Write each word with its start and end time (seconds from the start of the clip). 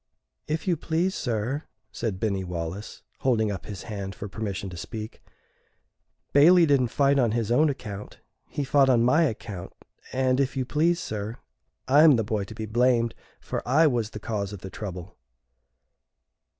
"If 0.47 0.67
you 0.67 0.75
please, 0.77 1.13
sir," 1.13 1.65
said 1.91 2.19
Binny 2.19 2.43
Wallace, 2.43 3.03
holding 3.19 3.51
up 3.51 3.67
his 3.67 3.83
hand 3.83 4.15
for 4.15 4.27
permission 4.27 4.67
to 4.71 4.75
speak, 4.75 5.21
"Bailey 6.33 6.65
didn't 6.65 6.87
fight 6.87 7.19
on 7.19 7.33
his 7.33 7.51
own 7.51 7.69
account; 7.69 8.19
he 8.49 8.63
fought 8.63 8.89
on 8.89 9.03
my 9.03 9.21
account, 9.25 9.73
and, 10.11 10.39
if 10.39 10.57
you 10.57 10.65
please, 10.65 10.99
sir, 10.99 11.37
I 11.87 12.01
am 12.01 12.15
the 12.15 12.23
boy 12.23 12.45
to 12.45 12.55
be 12.55 12.65
blamed, 12.65 13.13
for 13.39 13.61
I 13.63 13.85
was 13.85 14.09
the 14.09 14.19
cause 14.19 14.51
of 14.51 14.61
the 14.61 14.71
trouble." 14.71 15.19